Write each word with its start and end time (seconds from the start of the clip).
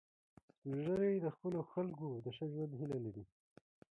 سپین 0.55 0.75
ږیری 0.85 1.15
د 1.21 1.27
خپلو 1.35 1.59
خلکو 1.71 2.07
د 2.25 2.27
ښه 2.35 2.45
ژوند 2.51 2.71
هیله 2.79 2.97
لري 3.05 3.23